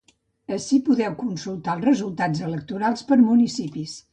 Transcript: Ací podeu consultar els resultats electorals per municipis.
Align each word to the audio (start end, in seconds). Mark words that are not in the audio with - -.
Ací 0.55 0.79
podeu 0.87 1.17
consultar 1.19 1.77
els 1.81 1.87
resultats 1.91 2.43
electorals 2.49 3.07
per 3.13 3.23
municipis. 3.29 3.99